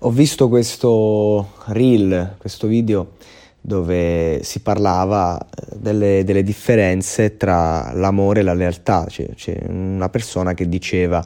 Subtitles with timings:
[0.00, 3.12] Ho visto questo reel, questo video
[3.58, 9.06] dove si parlava eh, delle, delle differenze tra l'amore e la lealtà.
[9.08, 11.24] C'è, c'è una persona che diceva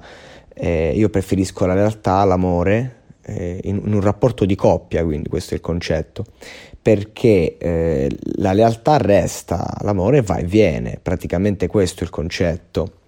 [0.54, 5.54] eh, io preferisco la lealtà all'amore eh, in, in, un rapporto di coppia, quindi questo
[5.54, 6.24] è il concetto,
[6.80, 12.98] perché eh, la lealtà resta, l'amore va e viene, praticamente questo è il concetto.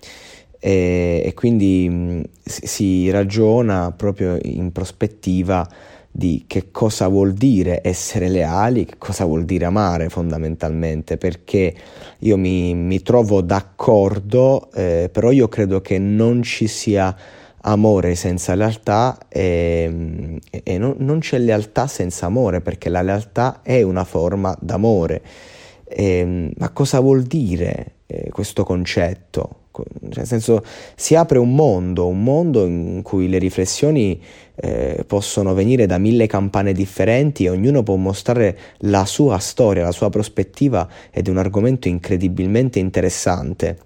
[0.64, 5.68] E, e quindi mh, si, ragiona proprio in prospettiva
[6.08, 11.74] di che cosa vuol dire essere leali, che cosa vuol dire amare fondamentalmente, perché
[12.20, 17.16] io mi, mi trovo d'accordo, eh, però io credo che non ci sia
[17.62, 23.82] amore senza lealtà e, e non, non, c'è lealtà senza amore perché la lealtà è
[23.82, 25.22] una forma d'amore.
[25.84, 29.61] E, ma cosa vuol dire eh, questo concetto?
[29.72, 30.62] Cioè, nel senso,
[30.94, 34.20] si apre un mondo, un mondo in cui le riflessioni
[34.54, 39.92] eh, possono venire da mille campane differenti e ognuno può mostrare la sua storia, la
[39.92, 43.78] sua prospettiva ed è un argomento incredibilmente interessante.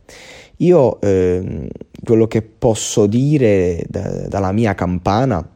[0.59, 1.69] Io eh,
[2.03, 5.49] quello che posso dire da, dalla mia campana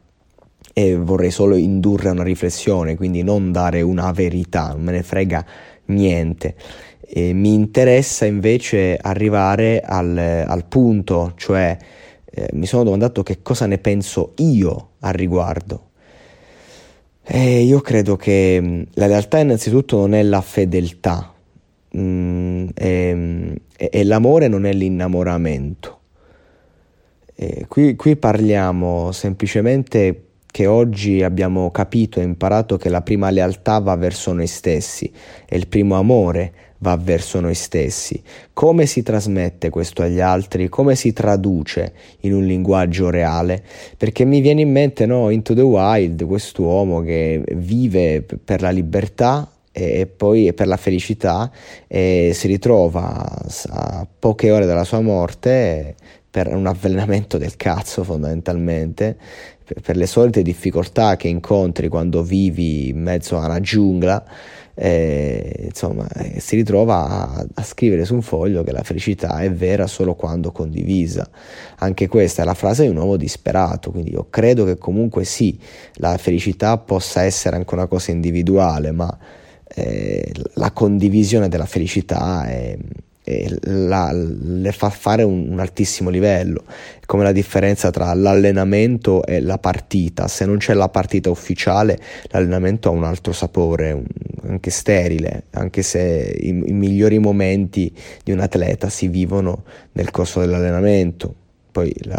[0.72, 5.02] e vorrei solo indurre a una riflessione, quindi non dare una verità, non me ne
[5.02, 5.44] frega
[5.91, 6.55] niente.
[7.00, 11.77] E mi interessa invece arrivare al, al punto, cioè
[12.24, 15.88] eh, mi sono domandato che cosa ne penso io al riguardo.
[17.22, 21.32] E io credo che la lealtà innanzitutto non è la fedeltà,
[21.97, 25.98] mm, e, e, l'amore non è l'innamoramento.
[27.69, 33.94] Qui, qui parliamo semplicemente che oggi abbiamo capito e imparato che la prima lealtà va
[33.97, 35.11] verso noi stessi
[35.49, 38.22] e il primo amore va verso noi stessi.
[38.53, 40.69] Come si trasmette questo agli altri?
[40.69, 43.62] Come si traduce in un linguaggio reale?
[43.97, 49.50] Perché mi viene in mente no, Into the Wild, quest'uomo che vive per la libertà
[49.72, 51.50] e poi per la felicità
[51.87, 53.25] e si ritrova
[53.69, 55.94] a poche ore dalla sua morte
[56.28, 59.17] per un avvelenamento del cazzo fondamentalmente
[59.82, 64.25] per le solite difficoltà che incontri quando vivi in mezzo a una giungla
[64.75, 69.53] eh, insomma eh, si ritrova a, a, scrivere su un foglio che la felicità è
[69.53, 71.28] vera solo quando condivisa.
[71.78, 75.58] Anche questa è la frase di un uomo disperato quindi io credo che comunque sì
[75.94, 79.19] la felicità possa essere anche una cosa individuale ma
[79.66, 82.76] eh, la condivisione della felicità è,
[83.60, 86.64] la, le fa fare un, un, altissimo livello,
[87.06, 90.28] come la differenza tra l'allenamento e la partita.
[90.28, 91.98] Se non c'è la partita ufficiale,
[92.28, 94.04] l'allenamento ha un altro sapore, un,
[94.48, 97.92] anche sterile, anche se i, i migliori momenti
[98.22, 101.34] di un atleta si vivono nel corso dell'allenamento
[101.70, 102.16] poi la,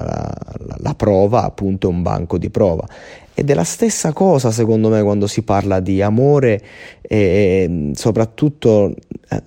[0.60, 2.88] la, la, prova appunto è un banco di prova
[3.34, 6.62] ed è la stessa cosa secondo me quando si parla di amore
[7.02, 8.96] e soprattutto eh,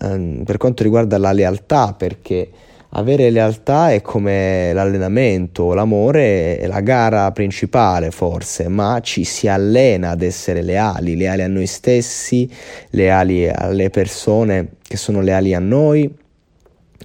[0.01, 2.51] ehm, per quanto riguarda la lealtà perché
[2.97, 10.11] avere lealtà è come l'allenamento, l'amore è la gara principale forse, ma ci si allena
[10.11, 12.49] ad essere leali, leali a noi stessi,
[12.91, 16.23] leali alle persone che sono leali a noi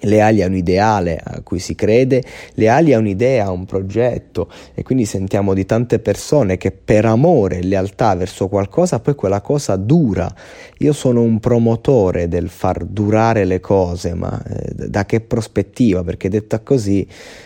[0.02, 2.24] Leali a un ideale a cui si crede,
[2.54, 7.58] leali a un'idea, a un progetto e quindi sentiamo di tante persone che per amore
[7.58, 10.34] e lealtà verso qualcosa poi quella cosa dura.
[10.78, 16.02] Io sono un promotore del far durare le cose, ma eh, da che prospettiva?
[16.04, 17.06] Perché detta così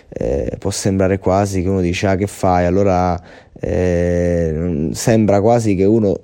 [0.10, 3.20] eh, può sembrare quasi che uno dice ah che fai, allora
[3.60, 6.20] eh, sembra quasi che uno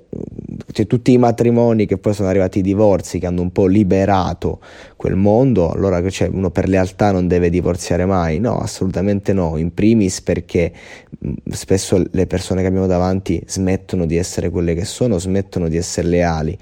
[0.80, 4.60] cioè, tutti i matrimoni che poi sono arrivati i divorzi che hanno un po' liberato
[4.96, 9.74] quel mondo, allora cioè, uno per lealtà non deve divorziare mai, no, assolutamente no, in
[9.74, 10.72] primis perché
[11.18, 15.76] mh, spesso le persone che abbiamo davanti smettono di essere quelle che sono, smettono di
[15.76, 16.56] essere leali.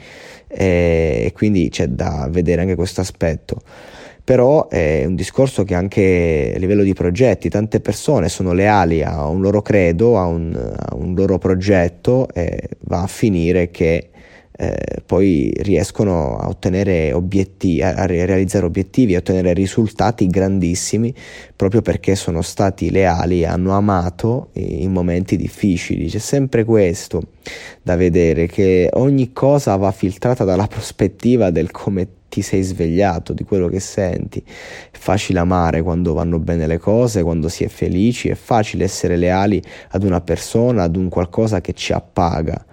[0.47, 3.61] E, e quindi c'è da vedere anche questo aspetto
[4.29, 9.27] però è un discorso che anche a livello di progetti tante persone sono leali a
[9.27, 14.11] un loro credo, a un, a un loro progetto e va a finire che
[14.61, 16.49] eh, poi riescono a
[17.13, 21.15] obiettivi, a, realizzare obiettivi, a ottenere risultati grandissimi
[21.55, 26.09] proprio perché sono stati leali, hanno amato in momenti difficili.
[26.09, 27.23] C'è sempre questo
[27.83, 33.45] da vedere, che ogni cosa va filtrata dalla prospettiva del come ti sei svegliato, di
[33.45, 34.43] quello che senti.
[34.45, 39.17] È facile amare quando vanno bene le cose, quando si è felici, è facile essere
[39.17, 42.67] leali ad una persona, ad un qualcosa che ci appaga.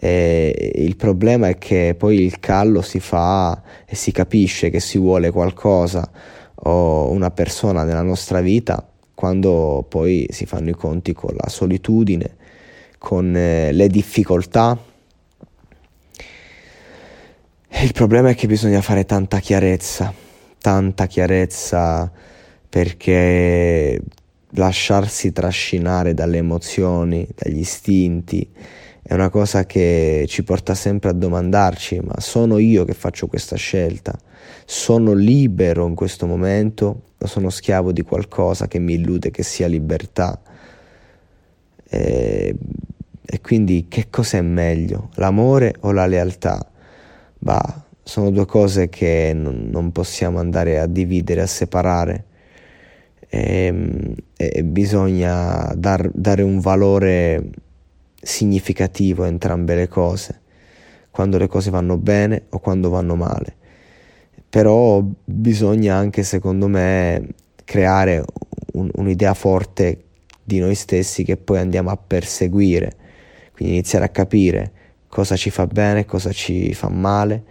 [0.00, 4.96] E il problema è che poi il callo si fa e si capisce che si
[4.96, 6.08] vuole qualcosa
[6.54, 12.36] o una persona nella nostra vita quando poi si fanno i conti con la solitudine,
[12.98, 14.78] con eh, le difficoltà.
[17.80, 20.14] il problema è che bisogna fare tanta chiarezza,
[20.60, 22.10] tanta chiarezza
[22.68, 24.00] perché
[24.50, 28.48] lasciarsi trascinare dalle emozioni, dagli istinti,
[29.02, 33.56] è una cosa che ci porta sempre a domandarci, ma sono io che faccio questa
[33.56, 34.18] scelta?
[34.66, 39.66] Sono libero in questo momento o sono schiavo di qualcosa che mi illude che sia
[39.66, 40.40] libertà?
[41.88, 42.54] E,
[43.24, 46.70] e quindi che cosa è meglio, l'amore o la lealtà?
[47.38, 52.24] Bah, sono due cose che non, non possiamo andare a dividere, a separare.
[53.30, 57.50] E, e bisogna dar, dare un valore
[58.20, 60.40] significativo entrambe le cose,
[61.10, 63.56] quando le cose vanno bene o quando vanno male.
[64.48, 67.28] Però bisogna anche, secondo me,
[67.64, 68.24] creare
[68.72, 70.04] un, un'idea forte
[70.42, 72.96] di noi stessi che poi andiamo a perseguire,
[73.52, 74.72] quindi iniziare a capire
[75.08, 77.42] cosa ci fa bene, cosa ci fa male,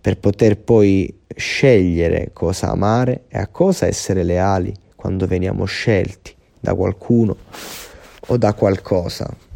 [0.00, 6.74] per poter poi scegliere cosa amare e a cosa essere leali quando veniamo scelti da
[6.74, 7.36] qualcuno
[8.26, 9.50] o da qualcosa.